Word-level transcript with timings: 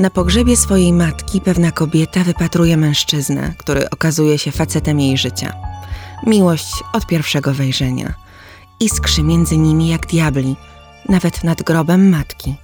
Na 0.00 0.10
pogrzebie 0.10 0.56
swojej 0.56 0.92
matki 0.92 1.40
pewna 1.40 1.72
kobieta 1.72 2.24
wypatruje 2.24 2.76
mężczyznę, 2.76 3.54
który 3.58 3.90
okazuje 3.90 4.38
się 4.38 4.52
facetem 4.52 5.00
jej 5.00 5.18
życia. 5.18 5.52
Miłość 6.26 6.72
od 6.92 7.06
pierwszego 7.06 7.54
wejrzenia. 7.54 8.14
Iskrzy 8.80 9.22
między 9.22 9.56
nimi 9.56 9.88
jak 9.88 10.06
diabli, 10.06 10.56
nawet 11.08 11.44
nad 11.44 11.62
grobem 11.62 12.08
matki. 12.08 12.54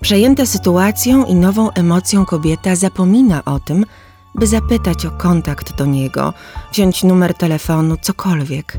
Przejęta 0.00 0.46
sytuacją 0.46 1.24
i 1.24 1.34
nową 1.34 1.70
emocją 1.70 2.26
kobieta 2.26 2.76
zapomina 2.76 3.44
o 3.44 3.60
tym, 3.60 3.86
by 4.34 4.46
zapytać 4.46 5.06
o 5.06 5.10
kontakt 5.10 5.76
do 5.76 5.86
niego, 5.86 6.34
wziąć 6.72 7.04
numer 7.04 7.34
telefonu, 7.34 7.96
cokolwiek. 8.02 8.78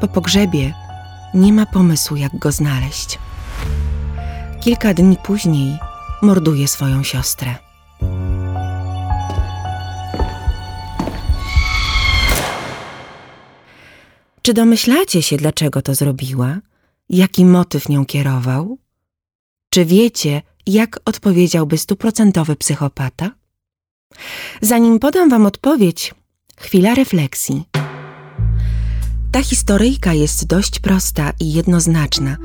Po 0.00 0.08
pogrzebie 0.08 0.74
nie 1.34 1.52
ma 1.52 1.66
pomysłu, 1.66 2.16
jak 2.16 2.38
go 2.38 2.52
znaleźć. 2.52 3.18
Kilka 4.60 4.94
dni 4.94 5.16
później 5.24 5.78
morduje 6.22 6.68
swoją 6.68 7.02
siostrę. 7.02 7.54
Czy 14.42 14.54
domyślacie 14.54 15.22
się, 15.22 15.36
dlaczego 15.36 15.82
to 15.82 15.94
zrobiła? 15.94 16.58
Jaki 17.08 17.44
motyw 17.44 17.88
nią 17.88 18.06
kierował? 18.06 18.78
Czy 19.70 19.84
wiecie, 19.84 20.42
jak 20.66 21.00
odpowiedziałby 21.04 21.78
stuprocentowy 21.78 22.56
psychopata? 22.56 23.30
Zanim 24.60 24.98
podam 24.98 25.28
Wam 25.30 25.46
odpowiedź, 25.46 26.14
chwila 26.56 26.94
refleksji. 26.94 27.64
Ta 29.32 29.42
historyjka 29.42 30.14
jest 30.14 30.46
dość 30.46 30.78
prosta 30.78 31.32
i 31.40 31.52
jednoznaczna, 31.52 32.36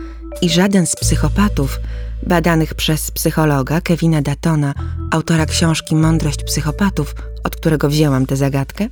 i 0.42 0.50
żaden 0.50 0.86
z 0.86 0.96
psychopatów, 0.96 1.80
badanych 2.28 2.74
przez 2.74 3.12
psychologa 3.12 3.82
Kevina 3.82 4.22
Datona, 4.22 4.74
autora 5.12 5.46
książki 5.46 5.96
Mądrość 5.96 6.44
psychopatów, 6.44 7.16
od 7.44 7.56
którego 7.56 7.90
wzięłam 7.90 8.26
tę 8.26 8.36
zagadkę, 8.36 8.88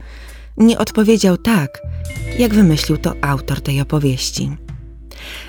nie 0.58 0.78
odpowiedział 0.78 1.38
tak, 1.38 1.82
jak 2.40 2.54
wymyślił 2.54 2.98
to 2.98 3.14
autor 3.22 3.62
tej 3.62 3.82
opowieści. 3.82 4.58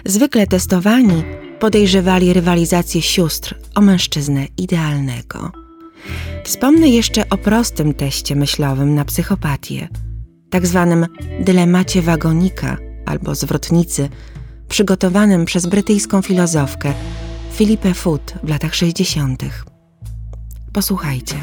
Zwykle 0.05 0.47
testowani 0.47 1.25
podejrzewali 1.61 2.33
rywalizację 2.33 3.03
sióstr 3.03 3.55
o 3.75 3.81
mężczyznę 3.81 4.47
idealnego. 4.59 5.53
Wspomnę 6.45 6.89
jeszcze 6.89 7.29
o 7.31 7.39
prostym 7.39 7.95
teście 7.95 8.37
myślowym 8.37 8.95
na 8.95 9.05
psychopatię, 9.05 9.89
tak 10.51 10.67
zwanym 10.67 11.07
dylemacie 11.41 12.03
wagonika 12.03 12.77
albo 13.07 13.35
zwrotnicy, 13.35 14.09
przygotowanym 14.69 15.45
przez 15.45 15.67
brytyjską 15.67 16.23
filozofkę 16.23 16.95
Philipę 17.53 17.95
Foot 17.95 18.35
w 18.43 18.49
latach 18.49 18.75
60. 18.75 19.43
Posłuchajcie. 20.73 21.35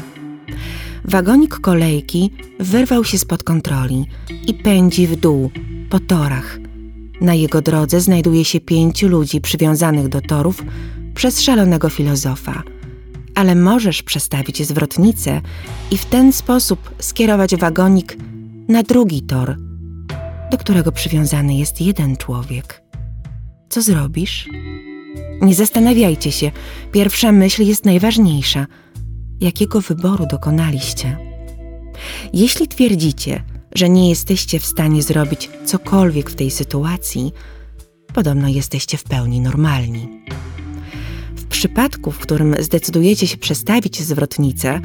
Wagonik 1.04 1.60
kolejki 1.60 2.30
wyrwał 2.60 3.04
się 3.04 3.18
spod 3.18 3.42
kontroli 3.42 4.06
i 4.46 4.54
pędzi 4.54 5.06
w 5.06 5.16
dół, 5.16 5.50
po 5.90 6.00
torach. 6.00 6.58
Na 7.20 7.34
jego 7.34 7.62
drodze 7.62 8.00
znajduje 8.00 8.44
się 8.44 8.60
pięciu 8.60 9.08
ludzi 9.08 9.40
przywiązanych 9.40 10.08
do 10.08 10.20
torów 10.20 10.62
przez 11.14 11.40
szalonego 11.40 11.90
filozofa. 11.90 12.62
Ale 13.34 13.54
możesz 13.54 14.02
przestawić 14.02 14.66
zwrotnicę 14.66 15.40
i 15.90 15.98
w 15.98 16.04
ten 16.04 16.32
sposób 16.32 16.94
skierować 16.98 17.56
wagonik 17.56 18.16
na 18.68 18.82
drugi 18.82 19.22
tor, 19.22 19.56
do 20.50 20.58
którego 20.58 20.92
przywiązany 20.92 21.54
jest 21.54 21.80
jeden 21.80 22.16
człowiek. 22.16 22.83
Co 23.74 23.82
zrobisz? 23.82 24.48
Nie 25.42 25.54
zastanawiajcie 25.54 26.32
się, 26.32 26.50
pierwsza 26.92 27.32
myśl 27.32 27.62
jest 27.62 27.84
najważniejsza. 27.84 28.66
Jakiego 29.40 29.80
wyboru 29.80 30.26
dokonaliście? 30.26 31.18
Jeśli 32.32 32.68
twierdzicie, 32.68 33.42
że 33.74 33.88
nie 33.88 34.08
jesteście 34.08 34.60
w 34.60 34.66
stanie 34.66 35.02
zrobić 35.02 35.50
cokolwiek 35.64 36.30
w 36.30 36.34
tej 36.34 36.50
sytuacji, 36.50 37.32
podobno 38.12 38.48
jesteście 38.48 38.98
w 38.98 39.04
pełni 39.04 39.40
normalni. 39.40 40.08
W 41.36 41.46
przypadku, 41.46 42.10
w 42.10 42.18
którym 42.18 42.56
zdecydujecie 42.58 43.26
się 43.26 43.36
przestawić 43.36 44.02
zwrotnicę, 44.02 44.80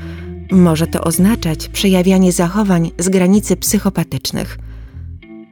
może 0.51 0.87
to 0.87 1.01
oznaczać 1.01 1.67
przejawianie 1.67 2.31
zachowań 2.31 2.91
z 2.97 3.09
granicy 3.09 3.57
psychopatycznych. 3.57 4.57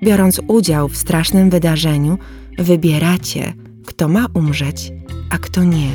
Biorąc 0.03 0.41
udział 0.47 0.89
w 0.89 0.97
strasznym 0.97 1.49
wydarzeniu, 1.49 2.17
wybieracie, 2.57 3.53
kto 3.85 4.07
ma 4.07 4.25
umrzeć, 4.33 4.91
a 5.29 5.37
kto 5.37 5.63
nie. 5.63 5.89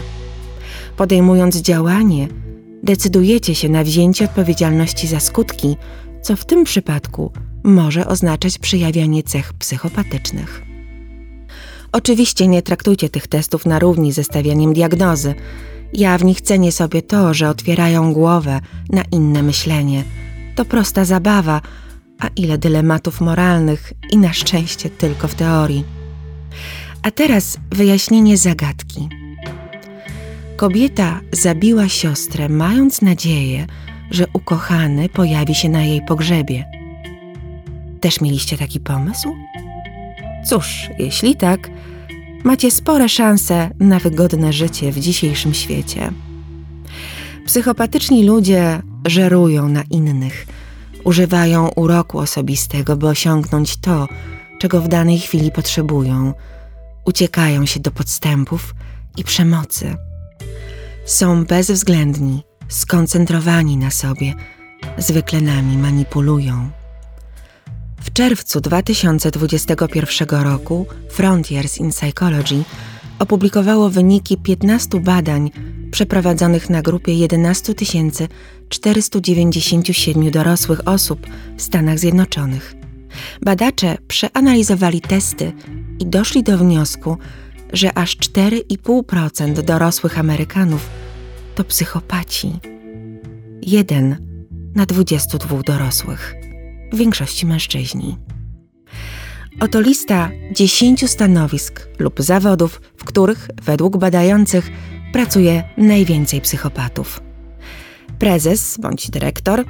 Podejmując 0.96 1.56
działanie, 1.56 2.28
decydujecie 2.82 3.54
się 3.54 3.68
na 3.68 3.84
wzięcie 3.84 4.24
odpowiedzialności 4.24 5.06
za 5.06 5.20
skutki, 5.20 5.76
co 6.22 6.36
w 6.36 6.44
tym 6.44 6.64
przypadku 6.64 7.32
może 7.64 8.06
oznaczać 8.06 8.58
przejawianie 8.58 9.22
cech 9.22 9.52
psychopatycznych. 9.52 10.62
Oczywiście 11.92 12.48
nie 12.48 12.62
traktujcie 12.62 13.08
tych 13.08 13.26
testów 13.26 13.66
na 13.66 13.78
równi 13.78 14.12
ze 14.12 14.24
stawianiem 14.24 14.72
diagnozy. 14.72 15.34
Ja 15.92 16.18
w 16.18 16.24
nich 16.24 16.40
cenię 16.40 16.72
sobie 16.72 17.02
to, 17.02 17.34
że 17.34 17.48
otwierają 17.48 18.12
głowę 18.12 18.60
na 18.90 19.02
inne 19.12 19.42
myślenie. 19.42 20.04
To 20.54 20.64
prosta 20.64 21.04
zabawa, 21.04 21.60
a 22.22 22.28
ile 22.36 22.58
dylematów 22.58 23.20
moralnych 23.20 23.92
i 24.10 24.18
na 24.18 24.32
szczęście 24.32 24.90
tylko 24.90 25.28
w 25.28 25.34
teorii. 25.34 25.84
A 27.02 27.10
teraz 27.10 27.56
wyjaśnienie 27.70 28.36
zagadki. 28.36 29.08
Kobieta 30.56 31.20
zabiła 31.32 31.88
siostrę, 31.88 32.48
mając 32.48 33.02
nadzieję, 33.02 33.66
że 34.10 34.26
ukochany 34.32 35.08
pojawi 35.08 35.54
się 35.54 35.68
na 35.68 35.82
jej 35.82 36.04
pogrzebie. 36.04 36.64
Też 38.00 38.20
mieliście 38.20 38.58
taki 38.58 38.80
pomysł? 38.80 39.34
Cóż, 40.46 40.90
jeśli 40.98 41.36
tak, 41.36 41.70
macie 42.44 42.70
spore 42.70 43.08
szanse 43.08 43.70
na 43.80 43.98
wygodne 43.98 44.52
życie 44.52 44.92
w 44.92 45.00
dzisiejszym 45.00 45.54
świecie. 45.54 46.12
Psychopatyczni 47.46 48.24
ludzie 48.24 48.82
żerują 49.06 49.68
na 49.68 49.82
innych, 49.90 50.46
używają 51.04 51.68
uroku 51.68 52.18
osobistego, 52.18 52.96
by 52.96 53.08
osiągnąć 53.08 53.76
to, 53.76 54.08
czego 54.60 54.80
w 54.80 54.88
danej 54.88 55.18
chwili 55.18 55.50
potrzebują, 55.50 56.34
uciekają 57.04 57.66
się 57.66 57.80
do 57.80 57.90
podstępów 57.90 58.74
i 59.16 59.24
przemocy. 59.24 59.96
Są 61.04 61.44
bezwzględni, 61.44 62.42
skoncentrowani 62.68 63.76
na 63.76 63.90
sobie, 63.90 64.34
zwykle 64.98 65.40
nami 65.40 65.78
manipulują. 65.78 66.70
W 68.00 68.12
czerwcu 68.12 68.60
2021 68.60 70.28
roku 70.44 70.86
Frontiers 71.10 71.78
in 71.78 71.90
Psychology 71.90 72.64
opublikowało 73.18 73.90
wyniki 73.90 74.36
15 74.36 75.00
badań 75.00 75.50
przeprowadzonych 75.90 76.70
na 76.70 76.82
grupie 76.82 77.14
11 77.14 77.74
497 78.68 80.30
dorosłych 80.30 80.88
osób 80.88 81.26
w 81.56 81.62
Stanach 81.62 81.98
Zjednoczonych. 81.98 82.74
Badacze 83.42 83.98
przeanalizowali 84.08 85.00
testy 85.00 85.52
i 85.98 86.06
doszli 86.06 86.42
do 86.42 86.58
wniosku, 86.58 87.16
że 87.72 87.98
aż 87.98 88.16
4,5% 88.16 89.62
dorosłych 89.62 90.18
Amerykanów 90.18 90.88
to 91.54 91.64
psychopaci. 91.64 92.52
Jeden 93.62 94.16
na 94.74 94.86
22 94.86 95.62
dorosłych, 95.62 96.34
w 96.92 96.96
większości 96.96 97.46
mężczyźni. 97.46 98.16
Oto 99.60 99.80
lista 99.80 100.30
10 100.52 101.10
stanowisk 101.10 101.88
lub 101.98 102.20
zawodów, 102.20 102.80
w 102.96 103.04
których, 103.04 103.48
według 103.62 103.96
badających, 103.96 104.70
pracuje 105.12 105.64
najwięcej 105.76 106.40
psychopatów. 106.40 107.20
Prezes 108.18 108.78
bądź 108.80 109.10
dyrektor, 109.10 109.64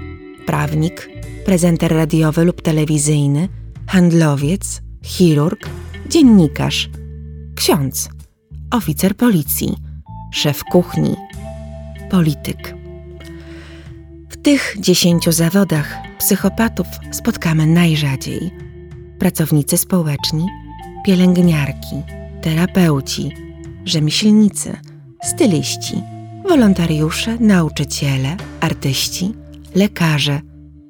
prawnik, 0.46 1.08
prezenter 1.44 1.92
radiowy 1.92 2.44
lub 2.44 2.62
telewizyjny, 2.62 3.48
handlowiec, 3.86 4.82
chirurg, 5.02 5.68
dziennikarz, 6.08 6.90
ksiądz, 7.54 8.08
oficer 8.70 9.16
policji, 9.16 9.76
szef 10.32 10.64
kuchni, 10.64 11.16
polityk. 12.10 12.74
W 14.28 14.36
tych 14.36 14.76
dziesięciu 14.78 15.32
zawodach 15.32 15.96
psychopatów 16.18 16.86
spotkamy 17.12 17.66
najrzadziej 17.66 18.71
pracownicy 19.22 19.78
społeczni, 19.78 20.46
pielęgniarki, 21.06 22.02
terapeuci, 22.40 23.30
rzemieślnicy, 23.84 24.76
styliści, 25.22 26.02
wolontariusze, 26.48 27.36
nauczyciele, 27.40 28.36
artyści, 28.60 29.32
lekarze, 29.74 30.40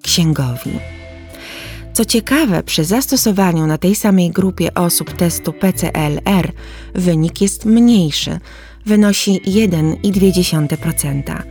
księgowi. 0.02 0.70
Co 1.92 2.04
ciekawe, 2.04 2.62
przy 2.62 2.84
zastosowaniu 2.84 3.66
na 3.66 3.78
tej 3.78 3.94
samej 3.94 4.30
grupie 4.30 4.74
osób 4.74 5.12
testu 5.12 5.52
PCLR 5.52 6.52
wynik 6.94 7.40
jest 7.40 7.64
mniejszy, 7.64 8.38
wynosi 8.86 9.40
1,2%. 9.40 11.42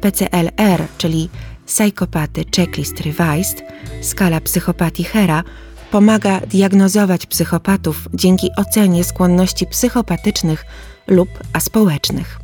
PCLR, 0.00 0.86
czyli 0.98 1.28
Psychopathy 1.66 2.44
Checklist 2.56 3.00
Revised, 3.00 3.62
skala 4.02 4.40
psychopatii 4.40 5.04
Hera, 5.04 5.44
pomaga 5.90 6.40
diagnozować 6.40 7.26
psychopatów 7.26 8.08
dzięki 8.14 8.48
ocenie 8.56 9.04
skłonności 9.04 9.66
psychopatycznych 9.66 10.64
lub 11.06 11.28
aspołecznych. 11.52 12.40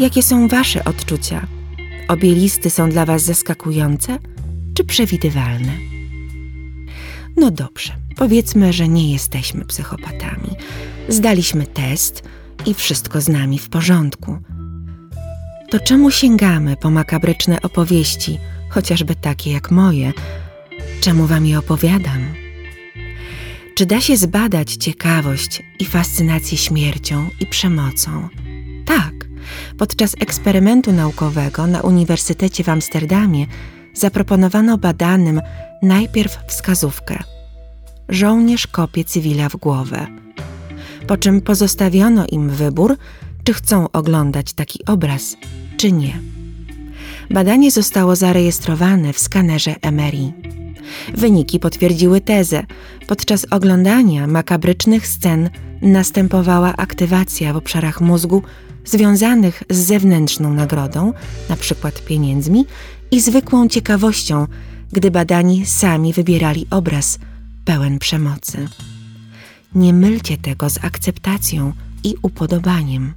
Jakie 0.00 0.22
są 0.22 0.48
Wasze 0.48 0.84
odczucia? 0.84 1.46
Obie 2.08 2.34
listy 2.34 2.70
są 2.70 2.90
dla 2.90 3.06
Was 3.06 3.22
zaskakujące 3.22 4.18
czy 4.74 4.84
przewidywalne? 4.84 5.72
No 7.36 7.50
dobrze, 7.50 7.92
powiedzmy, 8.16 8.72
że 8.72 8.88
nie 8.88 9.12
jesteśmy 9.12 9.64
psychopatami. 9.64 10.50
Zdaliśmy 11.08 11.66
test 11.66 12.22
i 12.66 12.74
wszystko 12.74 13.20
z 13.20 13.28
nami 13.28 13.58
w 13.58 13.68
porządku. 13.68 14.38
To 15.70 15.80
czemu 15.80 16.10
sięgamy 16.10 16.76
po 16.76 16.90
makabryczne 16.90 17.62
opowieści, 17.62 18.38
chociażby 18.68 19.14
takie 19.14 19.52
jak 19.52 19.70
moje? 19.70 20.12
Czemu 21.00 21.26
Wam 21.26 21.46
je 21.46 21.58
opowiadam? 21.58 22.39
Czy 23.80 23.86
da 23.86 24.00
się 24.00 24.16
zbadać 24.16 24.74
ciekawość 24.74 25.62
i 25.78 25.84
fascynację 25.84 26.58
śmiercią 26.58 27.28
i 27.40 27.46
przemocą? 27.46 28.28
Tak. 28.86 29.12
Podczas 29.78 30.14
eksperymentu 30.20 30.92
naukowego 30.92 31.66
na 31.66 31.80
Uniwersytecie 31.80 32.64
w 32.64 32.68
Amsterdamie 32.68 33.46
zaproponowano 33.94 34.78
badanym 34.78 35.40
najpierw 35.82 36.38
wskazówkę: 36.46 37.18
żołnierz 38.08 38.66
kopie 38.66 39.04
cywila 39.04 39.48
w 39.48 39.56
głowę. 39.56 40.06
Po 41.06 41.16
czym 41.16 41.40
pozostawiono 41.40 42.26
im 42.26 42.50
wybór, 42.50 42.96
czy 43.44 43.54
chcą 43.54 43.90
oglądać 43.90 44.52
taki 44.52 44.84
obraz, 44.86 45.36
czy 45.76 45.92
nie. 45.92 46.20
Badanie 47.30 47.70
zostało 47.70 48.16
zarejestrowane 48.16 49.12
w 49.12 49.18
skanerze 49.18 49.74
MRI. 49.92 50.32
Wyniki 51.14 51.60
potwierdziły 51.60 52.20
tezę. 52.20 52.62
Podczas 53.06 53.46
oglądania 53.50 54.26
makabrycznych 54.26 55.06
scen 55.06 55.50
następowała 55.82 56.76
aktywacja 56.76 57.52
w 57.52 57.56
obszarach 57.56 58.00
mózgu 58.00 58.42
związanych 58.84 59.62
z 59.70 59.76
zewnętrzną 59.76 60.54
nagrodą, 60.54 61.12
np. 61.48 61.92
pieniędzmi, 62.06 62.66
i 63.10 63.20
zwykłą 63.20 63.68
ciekawością, 63.68 64.46
gdy 64.92 65.10
badani 65.10 65.66
sami 65.66 66.12
wybierali 66.12 66.66
obraz 66.70 67.18
pełen 67.64 67.98
przemocy. 67.98 68.68
Nie 69.74 69.92
mylcie 69.92 70.36
tego 70.36 70.70
z 70.70 70.84
akceptacją 70.84 71.72
i 72.04 72.14
upodobaniem. 72.22 73.12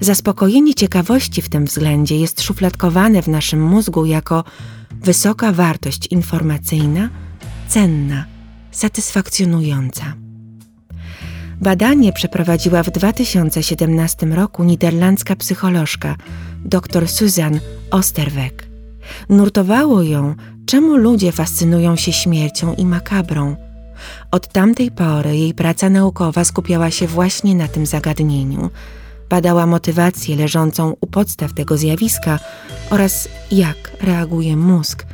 Zaspokojenie 0.00 0.74
ciekawości 0.74 1.42
w 1.42 1.48
tym 1.48 1.64
względzie 1.64 2.16
jest 2.16 2.42
szufladkowane 2.42 3.22
w 3.22 3.28
naszym 3.28 3.62
mózgu 3.62 4.06
jako 4.06 4.44
wysoka 4.90 5.52
wartość 5.52 6.06
informacyjna, 6.06 7.08
cenna, 7.68 8.24
satysfakcjonująca. 8.70 10.14
Badanie 11.60 12.12
przeprowadziła 12.12 12.82
w 12.82 12.90
2017 12.90 14.26
roku 14.26 14.64
niderlandzka 14.64 15.36
psycholożka 15.36 16.16
dr 16.64 17.08
Susan 17.08 17.60
Osterweg. 17.90 18.68
Nurtowało 19.28 20.02
ją, 20.02 20.34
czemu 20.66 20.96
ludzie 20.96 21.32
fascynują 21.32 21.96
się 21.96 22.12
śmiercią 22.12 22.74
i 22.74 22.86
makabrą. 22.86 23.56
Od 24.30 24.48
tamtej 24.48 24.90
pory 24.90 25.36
jej 25.36 25.54
praca 25.54 25.90
naukowa 25.90 26.44
skupiała 26.44 26.90
się 26.90 27.06
właśnie 27.06 27.54
na 27.54 27.68
tym 27.68 27.86
zagadnieniu– 27.86 28.70
badała 29.30 29.66
motywację 29.66 30.36
leżącą 30.36 30.96
u 31.00 31.06
podstaw 31.06 31.54
tego 31.54 31.76
zjawiska 31.76 32.38
oraz 32.90 33.28
jak 33.50 33.92
reaguje 34.00 34.56
mózg 34.56 35.06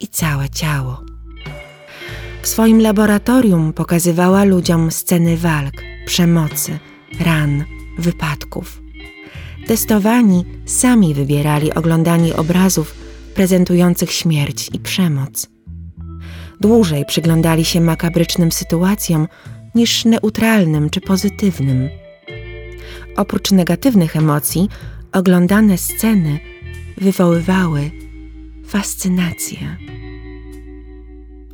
i 0.00 0.08
całe 0.08 0.50
ciało. 0.50 1.00
W 2.42 2.48
swoim 2.48 2.80
laboratorium 2.80 3.72
pokazywała 3.72 4.44
ludziom 4.44 4.90
sceny 4.90 5.36
walk, 5.36 5.74
przemocy, 6.06 6.78
ran, 7.20 7.64
wypadków. 7.98 8.82
Testowani 9.66 10.44
sami 10.66 11.14
wybierali 11.14 11.74
oglądanie 11.74 12.36
obrazów 12.36 12.94
prezentujących 13.34 14.12
śmierć 14.12 14.70
i 14.72 14.78
przemoc. 14.78 15.46
Dłużej 16.60 17.04
przyglądali 17.04 17.64
się 17.64 17.80
makabrycznym 17.80 18.52
sytuacjom 18.52 19.28
niż 19.74 20.04
neutralnym 20.04 20.90
czy 20.90 21.00
pozytywnym. 21.00 21.88
Oprócz 23.16 23.50
negatywnych 23.50 24.16
emocji, 24.16 24.68
oglądane 25.12 25.78
sceny 25.78 26.40
wywoływały 26.96 27.90
fascynację. 28.66 29.76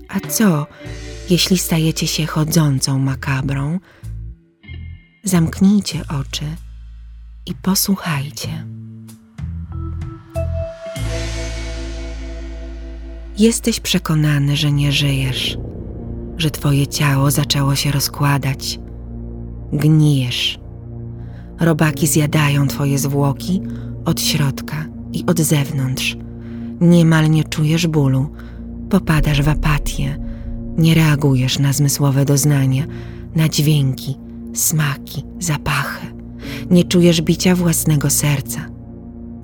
A 0.09 0.21
co, 0.29 0.67
jeśli 1.31 1.59
stajecie 1.59 2.07
się 2.07 2.27
chodzącą 2.27 2.99
makabrą? 2.99 3.81
Zamknijcie 5.25 6.03
oczy 6.21 6.45
i 7.47 7.55
posłuchajcie. 7.55 8.67
Jesteś 13.39 13.81
przekonany, 13.81 14.57
że 14.57 14.73
nie 14.73 14.93
żyjesz, 14.93 15.59
że 16.37 16.51
twoje 16.51 16.87
ciało 16.87 17.31
zaczęło 17.31 17.75
się 17.75 17.91
rozkładać. 17.91 18.79
Gnijesz 19.73 20.59
Robaki 21.61 22.07
zjadają 22.07 22.67
twoje 22.67 22.99
zwłoki 22.99 23.63
od 24.05 24.21
środka 24.21 24.87
i 25.13 25.25
od 25.27 25.39
zewnątrz. 25.39 26.17
Niemal 26.81 27.31
nie 27.31 27.45
czujesz 27.45 27.87
bólu, 27.87 28.29
popadasz 28.91 29.43
w 29.43 29.49
apatię, 29.49 30.19
nie 30.79 30.95
reagujesz 30.95 31.59
na 31.59 31.73
zmysłowe 31.73 32.25
doznania, 32.25 32.85
na 33.35 33.49
dźwięki, 33.49 34.17
smaki, 34.55 35.25
zapachy. 35.39 36.07
Nie 36.71 36.85
czujesz 36.85 37.23
bicia 37.23 37.55
własnego 37.55 38.11
serca. 38.11 38.61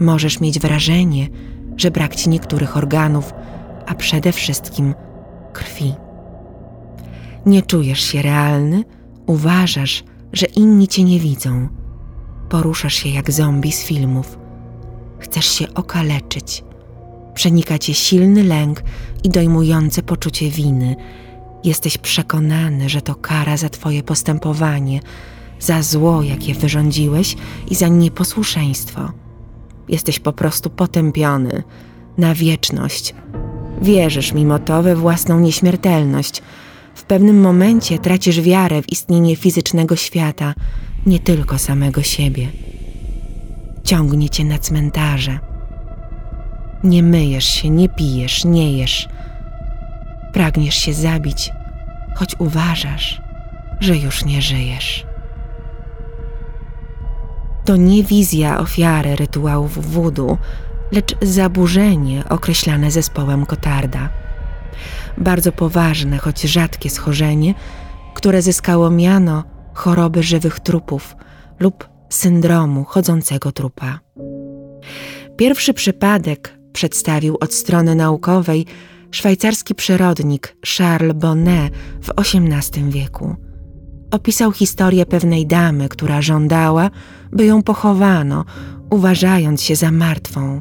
Możesz 0.01 0.41
mieć 0.41 0.59
wrażenie, 0.59 1.29
że 1.77 1.91
brak 1.91 2.17
ci 2.17 2.31
niektórych 2.31 2.77
organów, 2.77 3.33
a 3.87 3.95
przede 3.95 4.33
wszystkim 4.33 4.95
krwi. 5.53 5.95
Nie 7.47 7.63
czujesz 7.63 8.01
się 8.01 8.23
realny, 8.23 8.85
uważasz, 9.27 10.05
że 10.33 10.47
inni 10.47 10.89
cię 10.89 11.05
nie 11.05 11.21
widzą 11.21 11.69
Poruszasz 12.49 12.95
się 12.95 13.09
jak 13.09 13.33
zombie 13.33 13.73
z 13.73 13.85
filmów. 13.85 14.39
Chcesz 15.19 15.47
się 15.47 15.75
okaleczyć. 15.75 16.65
Przenika 17.35 17.79
cię 17.79 17.95
silny 17.95 18.45
lęk 18.45 18.83
i 19.25 19.29
dojmujące 19.29 20.03
poczucie 20.03 20.51
winy. 20.51 20.97
Jesteś 21.65 21.99
przekonany, 21.99 22.89
że 22.89 23.03
to 23.03 23.15
kara 23.15 23.57
za 23.57 23.69
twoje 23.69 24.03
postępowanie, 24.03 25.01
za 25.61 25.83
zło, 25.83 26.23
jakie 26.23 26.55
wyrządziłeś 26.55 27.37
i 27.71 27.75
za 27.75 27.89
nieposłuszeństwo. 27.89 29.13
Jesteś 29.89 30.19
po 30.19 30.33
prostu 30.33 30.71
potępiony 30.71 31.63
na 32.19 32.35
wieczność. 32.35 33.15
Wierzysz 33.83 34.33
mimo 34.33 34.59
to 34.59 34.83
we 34.83 34.97
własną 34.97 35.41
nieśmiertelność. 35.41 36.43
W 36.95 37.03
pewnym 37.03 37.41
momencie 37.41 37.99
tracisz 37.99 38.41
wiarę 38.41 38.83
w 38.83 38.93
istnienie 38.93 39.37
fizycznego 39.37 39.97
świata– 39.97 40.55
nie 41.07 41.19
tylko 41.19 41.59
samego 41.59 42.03
siebie. 42.03 42.49
Ciągnie 43.85 44.31
cię 44.31 44.45
na 44.45 44.59
cmentarze. 44.59 45.39
Nie 46.85 47.03
myjesz 47.03 47.45
się, 47.45 47.71
nie 47.71 47.89
pijesz, 47.89 48.45
nie 48.45 48.79
jesz. 48.79 49.09
Pragniesz 50.33 50.75
się 50.75 50.95
zabić, 50.95 51.51
choć 52.15 52.35
uważasz, 52.39 53.21
że 53.81 53.97
już 53.97 54.25
nie 54.25 54.43
żyjesz. 54.43 55.07
To 57.65 57.77
nie 57.77 58.03
wizja 58.03 58.59
ofiary 58.59 59.17
rytuałów 59.17 59.93
wudu, 59.93 60.39
lecz 60.93 61.17
zaburzenie 61.23 62.29
określane 62.29 62.91
zespołem 62.91 63.47
Kotarda. 63.47 64.09
Bardzo 65.19 65.53
poważne, 65.53 66.19
choć 66.19 66.43
rzadkie 66.43 66.91
schorzenie, 66.91 67.55
które 68.15 68.43
zyskało 68.43 68.91
miano 68.91 69.56
choroby 69.77 70.23
żywych 70.23 70.61
trupów 70.61 71.17
lub 71.61 71.89
syndromu 72.09 72.85
chodzącego 72.85 73.53
trupa. 73.53 74.01
Pierwszy 75.37 75.75
przypadek 75.75 76.59
przedstawił 76.73 77.37
od 77.41 77.55
strony 77.55 77.95
naukowej 77.95 78.67
szwajcarski 79.11 79.75
przyrodnik 79.75 80.57
Charles 80.77 81.17
Bonnet 81.17 81.75
w 82.03 82.11
XVIII 82.17 82.91
wieku. 82.91 83.37
Opisał 84.11 84.53
historię 84.53 85.07
pewnej 85.07 85.47
damy, 85.47 85.89
która 85.89 86.23
żądała, 86.23 86.91
by 87.33 87.45
ją 87.45 87.63
pochowano, 87.63 88.45
uważając 88.91 89.63
się 89.63 89.77
za 89.77 89.91
martwą. 89.91 90.61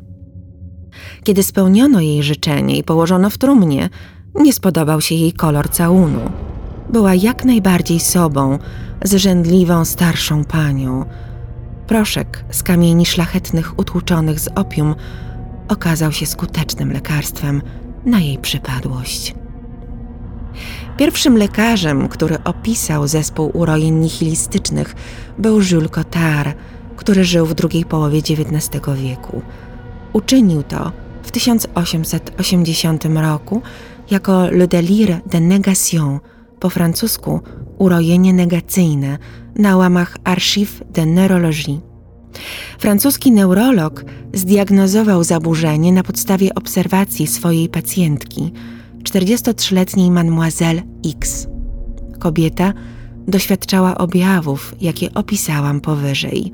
Kiedy 1.24 1.44
spełniono 1.44 2.02
jej 2.02 2.24
życzenie 2.24 2.78
i 2.78 2.84
położono 2.84 3.30
w 3.30 3.38
trumnie, 3.38 3.90
nie 4.36 4.54
spodobał 4.54 5.02
się 5.02 5.16
jej 5.16 5.34
kolor 5.34 5.70
całunu. 5.70 6.20
Była 6.90 7.16
jak 7.16 7.46
najbardziej 7.46 8.00
sobą, 8.00 8.60
zrzędliwą 9.04 9.86
starszą 9.86 10.44
panią. 10.44 11.06
Proszek 11.88 12.46
z 12.52 12.64
kamieni 12.64 13.06
szlachetnych 13.06 13.80
utłuczonych 13.80 14.40
z 14.40 14.48
opium 14.56 14.96
okazał 15.68 16.12
się 16.12 16.26
skutecznym 16.26 16.92
lekarstwem 16.92 17.62
na 18.06 18.20
jej 18.20 18.38
przypadłość. 18.38 19.36
Pierwszym 20.98 21.38
lekarzem, 21.38 22.08
który 22.08 22.44
opisał 22.44 23.08
zespół 23.08 23.52
urojeń 23.54 23.96
nihilistycznych, 23.96 24.96
był 25.38 25.60
Jules 25.72 25.92
Cotard, 25.92 26.58
który 26.96 27.24
żył 27.24 27.46
w 27.46 27.54
drugiej 27.54 27.86
połowie 27.86 28.20
XIX 28.20 28.82
wieku. 28.96 29.42
Uczynił 30.14 30.64
to 30.64 30.92
w 31.24 31.32
1880 31.32 33.06
roku 33.06 33.62
jako 34.12 34.48
Le 34.52 34.68
délire 34.68 35.22
de 35.26 35.40
négation, 35.40 36.20
po 36.66 36.70
francusku 36.70 37.40
urojenie 37.78 38.34
negacyjne, 38.34 39.18
na 39.56 39.78
łamach 39.78 40.18
Archives 40.24 40.82
de 40.90 41.06
Neurologie. 41.06 41.80
Francuski 42.80 43.32
neurolog 43.32 44.06
zdiagnozował 44.34 45.24
zaburzenie 45.24 45.92
na 45.92 46.04
podstawie 46.04 46.56
obserwacji 46.56 47.28
swojej 47.28 47.70
pacjentki, 47.70 48.52
43-letniej 49.04 50.12
Mademoiselle 50.12 50.82
X. 51.06 51.48
Kobieta 52.20 52.74
doświadczała 53.28 53.98
objawów, 53.98 54.76
jakie 54.82 55.14
opisałam 55.14 55.82
powyżej. 55.82 56.52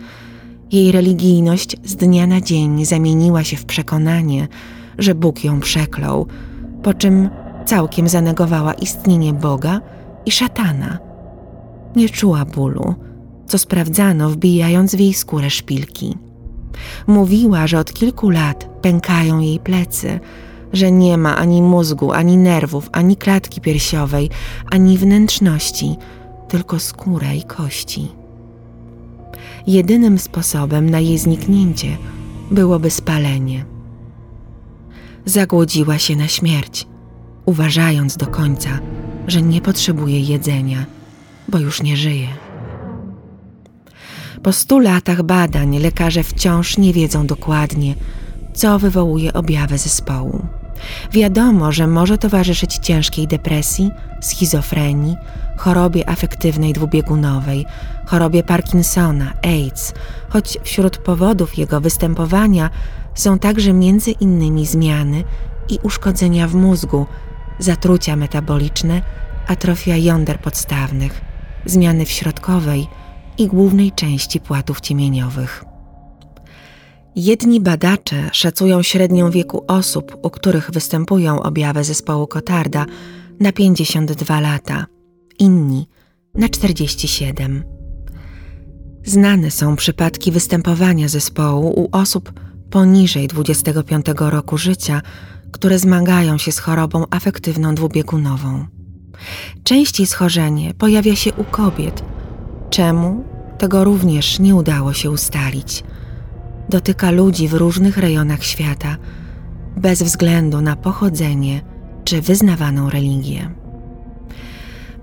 Jej 0.72 0.92
religijność 0.92 1.78
z 1.84 1.96
dnia 1.96 2.28
na 2.28 2.42
dzień 2.42 2.86
zamieniła 2.86 3.44
się 3.44 3.58
w 3.58 3.66
przekonanie, 3.66 4.48
że 4.98 5.16
Bóg 5.16 5.44
ją 5.44 5.60
przeklął, 5.60 6.28
po 6.84 6.94
czym 6.94 7.30
całkiem 7.66 8.10
zanegowała 8.10 8.74
istnienie 8.74 9.34
Boga 9.34 9.82
i 10.26 10.32
szatana. 10.32 11.00
Nie 11.96 12.10
czuła 12.10 12.46
bólu, 12.46 12.96
co 13.46 13.58
sprawdzano 13.58 14.30
wbijając 14.30 14.96
w 14.96 15.00
jej 15.00 15.14
skórę 15.14 15.50
szpilki. 15.50 16.18
Mówiła, 17.08 17.68
że 17.68 17.80
od 17.80 17.94
kilku 17.94 18.30
lat 18.30 18.70
pękają 18.82 19.40
jej 19.40 19.60
plecy, 19.60 20.20
że 20.74 20.92
nie 20.92 21.18
ma 21.18 21.38
ani 21.38 21.62
mózgu, 21.62 22.12
ani 22.12 22.38
nerwów, 22.38 22.90
ani 22.92 23.16
klatki 23.18 23.62
piersiowej, 23.62 24.30
ani 24.72 24.98
wnętrzności, 24.98 25.96
tylko 26.48 26.80
skóra 26.80 27.34
i 27.34 27.44
kości. 27.44 28.08
Jedynym 29.68 30.20
sposobem 30.20 30.90
na 30.90 31.00
jej 31.00 31.18
zniknięcie 31.18 31.98
byłoby 32.52 32.90
spalenie. 32.90 33.66
Zagłodziła 35.26 35.98
się 35.98 36.16
na 36.16 36.28
śmierć, 36.28 36.88
uważając 37.46 38.18
do 38.18 38.28
końca, 38.28 38.70
że 39.32 39.42
nie 39.42 39.62
potrzebuje 39.62 40.20
jedzenia, 40.20 40.86
bo 41.50 41.60
już 41.60 41.84
nie 41.84 41.98
żyje. 41.98 42.28
Po 44.44 44.54
stu 44.54 44.80
latach 44.80 45.24
badań 45.24 45.80
lekarze 45.80 46.24
wciąż 46.24 46.78
nie 46.78 46.94
wiedzą 46.94 47.28
dokładnie, 47.28 47.96
co 48.54 48.80
wywołuje 48.80 49.34
objawy 49.34 49.78
zespołu. 49.78 50.46
Wiadomo, 51.12 51.72
że 51.72 51.88
może 51.88 52.18
towarzyszyć 52.18 52.78
ciężkiej 52.78 53.28
depresji, 53.28 53.92
schizofrenii, 54.22 55.16
chorobie 55.58 56.10
afektywnej 56.10 56.74
dwubiegunowej, 56.74 57.66
chorobie 58.06 58.44
Parkinsona, 58.44 59.34
AIDS, 59.44 59.94
choć 60.30 60.58
wśród 60.64 60.98
powodów 60.98 61.58
jego 61.58 61.82
występowania 61.82 62.70
są 63.16 63.40
także 63.40 63.74
między 63.74 64.12
innymi 64.12 64.66
zmiany 64.66 65.24
i 65.70 65.80
uszkodzenia 65.84 66.48
w 66.48 66.56
mózgu, 66.56 67.06
zatrucia 67.64 68.16
metaboliczne, 68.16 69.02
atrofia 69.48 69.98
jąder 69.98 70.40
podstawnych, 70.40 71.22
zmiany 71.66 72.06
w 72.06 72.12
środkowej 72.12 72.88
i 73.38 73.48
głównej 73.48 73.92
części 73.92 74.40
płatów 74.40 74.82
ciemieniowych. 74.82 75.66
Jedni 77.16 77.62
badacze 77.62 78.30
szacują 78.34 78.84
średnią 78.84 79.32
wieku 79.32 79.64
osób, 79.68 80.18
u 80.24 80.30
których 80.30 80.72
występują 80.72 81.44
objawy 81.44 81.84
zespołu 81.84 82.28
Kotarda 82.28 82.86
na 83.40 83.52
52 83.52 84.40
lata, 84.40 84.86
inni 85.40 85.88
na 86.36 86.50
47. 86.50 87.64
Znane 89.04 89.52
są 89.52 89.76
przypadki 89.76 90.32
występowania 90.32 91.08
zespołu 91.08 91.82
u 91.82 91.90
osób 91.92 92.34
poniżej 92.70 93.28
25 93.28 94.06
roku 94.18 94.58
życia, 94.58 95.02
które 95.52 95.80
zmagają 95.80 96.38
się 96.38 96.52
z 96.52 96.60
chorobą 96.60 97.06
afektywną 97.10 97.76
dwubiegunową. 97.76 98.66
Częściej 99.64 100.08
schorzenie 100.08 100.74
pojawia 100.74 101.16
się 101.16 101.34
u 101.34 101.44
kobiet. 101.44 102.04
Czemu? 102.70 103.24
Tego 103.58 103.84
również 103.84 104.40
nie 104.40 104.56
udało 104.56 104.94
się 104.94 105.12
ustalić. 105.12 105.84
Dotyka 106.70 107.12
ludzi 107.12 107.48
w 107.48 107.54
różnych 107.54 107.98
rejonach 107.98 108.44
świata, 108.44 108.98
bez 109.78 110.04
względu 110.04 110.62
na 110.62 110.76
pochodzenie 110.76 111.62
czy 112.04 112.22
wyznawaną 112.22 112.90
religię. 112.90 113.52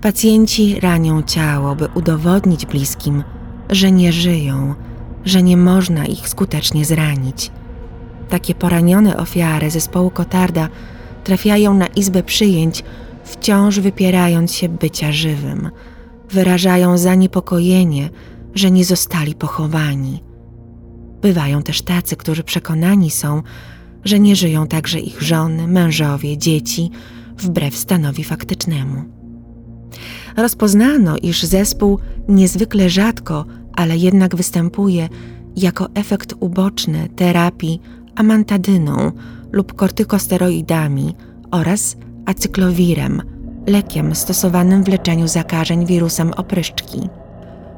Pacjenci 0.01 0.79
ranią 0.79 1.23
ciało, 1.23 1.75
by 1.75 1.87
udowodnić 1.87 2.65
bliskim, 2.65 3.23
że 3.69 3.91
nie 3.91 4.13
żyją, 4.13 4.75
że 5.25 5.43
nie 5.43 5.57
można 5.57 6.05
ich 6.05 6.29
skutecznie 6.29 6.85
zranić. 6.85 7.51
Takie 8.29 8.55
poranione 8.55 9.17
ofiary 9.17 9.71
zespołu 9.71 10.09
Kotarda 10.09 10.69
trafiają 11.23 11.73
na 11.73 11.87
izbę 11.87 12.23
przyjęć, 12.23 12.83
wciąż 13.23 13.79
wypierając 13.79 14.53
się 14.53 14.69
bycia 14.69 15.11
żywym. 15.11 15.69
Wyrażają 16.29 16.97
zaniepokojenie, 16.97 18.09
że 18.55 18.71
nie 18.71 18.85
zostali 18.85 19.35
pochowani. 19.35 20.23
Bywają 21.21 21.63
też 21.63 21.81
tacy, 21.81 22.15
którzy 22.15 22.43
przekonani 22.43 23.11
są, 23.11 23.43
że 24.05 24.19
nie 24.19 24.35
żyją 24.35 24.67
także 24.67 24.99
ich 24.99 25.21
żony, 25.21 25.67
mężowie, 25.67 26.37
dzieci, 26.37 26.89
wbrew 27.37 27.77
stanowi 27.77 28.23
faktycznemu. 28.23 29.03
Rozpoznano, 30.37 31.17
iż 31.17 31.43
zespół 31.43 31.99
niezwykle 32.27 32.89
rzadko, 32.89 33.45
ale 33.75 33.97
jednak 33.97 34.35
występuje 34.35 35.09
jako 35.55 35.87
efekt 35.93 36.33
uboczny 36.39 37.09
terapii 37.15 37.81
amantadyną 38.15 39.11
lub 39.51 39.73
kortykosteroidami 39.73 41.15
oraz 41.51 41.97
acyklowirem, 42.25 43.21
lekiem 43.67 44.15
stosowanym 44.15 44.83
w 44.83 44.87
leczeniu 44.87 45.27
zakażeń 45.27 45.85
wirusem 45.85 46.33
opryszczki. 46.33 47.09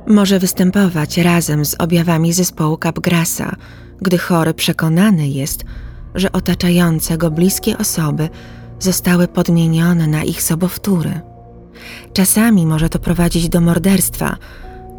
Może 0.07 0.39
występować 0.39 1.17
razem 1.17 1.65
z 1.65 1.75
objawami 1.79 2.33
zespołu 2.33 2.77
Capgrasa, 2.77 3.55
gdy 4.01 4.17
chory 4.17 4.53
przekonany 4.53 5.27
jest, 5.27 5.63
że 6.15 6.31
otaczające 6.31 7.17
go 7.17 7.31
bliskie 7.31 7.77
osoby 7.77 8.29
zostały 8.79 9.27
podmienione 9.27 10.07
na 10.07 10.23
ich 10.23 10.43
sobowtóry. 10.43 11.21
Czasami 12.13 12.65
może 12.65 12.89
to 12.89 12.99
prowadzić 12.99 13.49
do 13.49 13.61
morderstwa, 13.61 14.37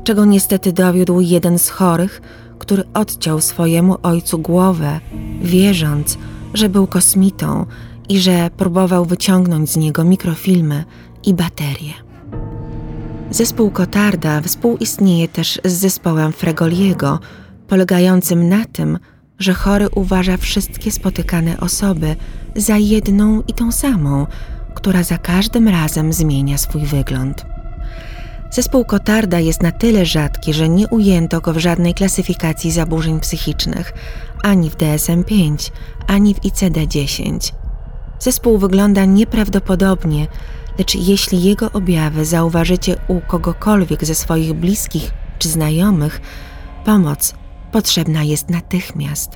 czego 0.04 0.24
niestety 0.24 0.72
dowiódł 0.72 1.20
jeden 1.20 1.58
z 1.58 1.68
chorych, 1.68 2.22
który 2.58 2.84
odciął 2.94 3.40
swojemu 3.40 3.96
ojcu 4.02 4.38
głowę, 4.38 5.00
wierząc, 5.42 6.18
że 6.54 6.68
był 6.68 6.86
kosmitą 6.86 7.66
i 8.08 8.20
że 8.20 8.50
próbował 8.56 9.04
wyciągnąć 9.04 9.70
z 9.70 9.76
niego 9.76 10.04
mikrofilmy 10.04 10.84
i 11.24 11.34
baterie. 11.34 11.92
Zespół 13.30 13.70
Kotarda 13.70 14.40
współistnieje 14.40 15.28
też 15.28 15.60
z 15.64 15.72
zespołem 15.72 16.32
Fregoliego, 16.32 17.18
polegającym 17.68 18.48
na 18.48 18.64
tym, 18.64 18.98
że 19.38 19.54
chory 19.54 19.88
uważa 19.94 20.36
wszystkie 20.36 20.90
spotykane 20.90 21.60
osoby 21.60 22.16
za 22.56 22.76
jedną 22.76 23.42
i 23.48 23.52
tą 23.52 23.72
samą, 23.72 24.26
która 24.74 25.02
za 25.02 25.18
każdym 25.18 25.68
razem 25.68 26.12
zmienia 26.12 26.58
swój 26.58 26.82
wygląd. 26.82 27.51
Zespół 28.52 28.84
Kotarda 28.84 29.40
jest 29.40 29.62
na 29.62 29.72
tyle 29.72 30.06
rzadki, 30.06 30.52
że 30.52 30.68
nie 30.68 30.88
ujęto 30.88 31.40
go 31.40 31.52
w 31.52 31.58
żadnej 31.58 31.94
klasyfikacji 31.94 32.70
zaburzeń 32.70 33.20
psychicznych, 33.20 33.92
ani 34.42 34.70
w 34.70 34.76
DSM-5, 34.76 35.70
ani 36.06 36.34
w 36.34 36.40
ICD-10. 36.40 37.52
Zespół 38.18 38.58
wygląda 38.58 39.04
nieprawdopodobnie, 39.04 40.26
lecz 40.78 40.94
jeśli 40.94 41.42
jego 41.42 41.72
objawy 41.72 42.24
zauważycie 42.24 42.96
u 43.08 43.20
kogokolwiek 43.20 44.04
ze 44.04 44.14
swoich 44.14 44.52
bliskich 44.52 45.10
czy 45.38 45.48
znajomych, 45.48 46.20
pomoc 46.84 47.34
potrzebna 47.72 48.22
jest 48.22 48.50
natychmiast. 48.50 49.30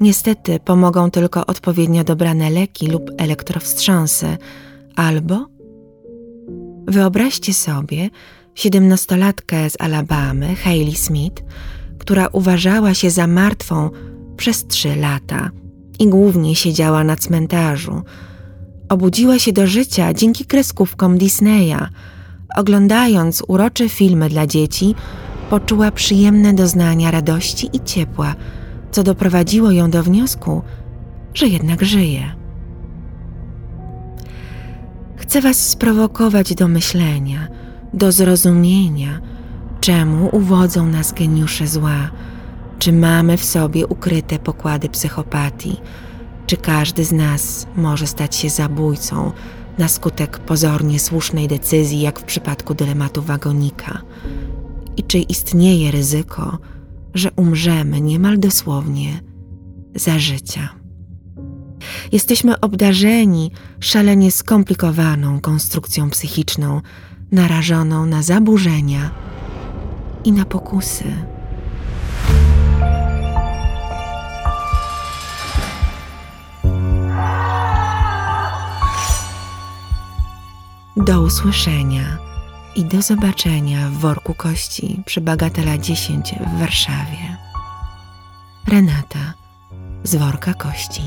Niestety 0.00 0.60
pomogą 0.60 1.10
tylko 1.10 1.46
odpowiednio 1.46 2.04
dobrane 2.04 2.50
leki 2.50 2.86
lub 2.86 3.10
elektrowstrząsy, 3.18 4.36
albo 4.96 5.46
Wyobraźcie 6.86 7.54
sobie 7.54 8.10
siedemnastolatkę 8.54 9.70
z 9.70 9.80
Alabamy, 9.80 10.54
Hayley 10.54 10.96
Smith, 10.96 11.42
która 11.98 12.26
uważała 12.26 12.94
się 12.94 13.10
za 13.10 13.26
martwą 13.26 13.90
przez 14.36 14.66
trzy 14.66 14.96
lata 14.96 15.50
i 15.98 16.08
głównie 16.08 16.56
siedziała 16.56 17.04
na 17.04 17.16
cmentarzu. 17.16 18.02
Obudziła 18.88 19.38
się 19.38 19.52
do 19.52 19.66
życia 19.66 20.14
dzięki 20.14 20.44
kreskówkom 20.44 21.18
Disneya. 21.18 21.88
Oglądając 22.56 23.42
urocze 23.48 23.88
filmy 23.88 24.28
dla 24.28 24.46
dzieci, 24.46 24.94
poczuła 25.50 25.90
przyjemne 25.90 26.54
doznania 26.54 27.10
radości 27.10 27.70
i 27.72 27.80
ciepła, 27.80 28.34
co 28.90 29.02
doprowadziło 29.02 29.70
ją 29.70 29.90
do 29.90 30.02
wniosku, 30.02 30.62
że 31.34 31.46
jednak 31.46 31.84
żyje. 31.84 32.41
Chcę 35.32 35.40
Was 35.40 35.68
sprowokować 35.70 36.54
do 36.54 36.68
myślenia, 36.68 37.48
do 37.94 38.12
zrozumienia, 38.12 39.20
czemu 39.80 40.28
uwodzą 40.32 40.86
nas 40.86 41.12
geniusze 41.12 41.66
zła, 41.66 42.10
czy 42.78 42.92
mamy 42.92 43.36
w 43.36 43.44
sobie 43.44 43.86
ukryte 43.86 44.38
pokłady 44.38 44.88
psychopatii, 44.88 45.76
czy 46.46 46.56
każdy 46.56 47.04
z 47.04 47.12
nas 47.12 47.66
może 47.76 48.06
stać 48.06 48.36
się 48.36 48.50
zabójcą 48.50 49.32
na 49.78 49.88
skutek 49.88 50.38
pozornie 50.38 51.00
słusznej 51.00 51.48
decyzji, 51.48 52.00
jak 52.00 52.20
w 52.20 52.24
przypadku 52.24 52.74
dylematu 52.74 53.22
wagonika, 53.22 54.02
i 54.96 55.02
czy 55.02 55.18
istnieje 55.18 55.90
ryzyko, 55.90 56.58
że 57.14 57.30
umrzemy 57.36 58.00
niemal 58.00 58.38
dosłownie 58.38 59.20
za 59.94 60.18
życia. 60.18 60.81
Jesteśmy 62.12 62.60
obdarzeni 62.60 63.50
szalenie 63.80 64.32
skomplikowaną 64.32 65.40
konstrukcją 65.40 66.10
psychiczną, 66.10 66.80
narażoną 67.32 68.06
na 68.06 68.22
zaburzenia 68.22 69.10
i 70.24 70.32
na 70.32 70.44
pokusy. 70.44 71.04
Do 80.96 81.22
usłyszenia 81.22 82.18
i 82.76 82.84
do 82.84 83.02
zobaczenia 83.02 83.88
w 83.88 83.92
worku 83.92 84.34
kości 84.34 85.02
przy 85.06 85.20
Bagatela 85.20 85.78
10 85.78 86.34
w 86.56 86.60
Warszawie. 86.60 87.36
Renata 88.68 89.34
z 90.04 90.16
worka 90.16 90.54
kości. 90.54 91.02